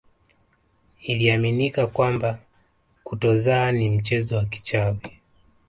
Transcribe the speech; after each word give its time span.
Iliaminika 1.01 1.87
kwamba 1.87 2.39
kutozaa 3.03 3.71
ni 3.71 3.89
mchezo 3.89 4.35
wa 4.37 4.45
kichawi 4.45 4.99